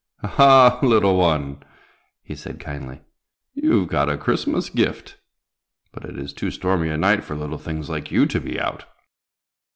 [0.23, 0.79] "Ah, ha!
[0.81, 1.61] little one,"
[2.23, 3.01] he said kindly,
[3.53, 5.17] "you've caught a Christmas gift,
[5.91, 8.85] but it is too stormy a night for little things like you to be out."